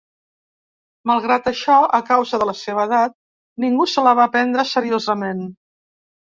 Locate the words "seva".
2.63-2.87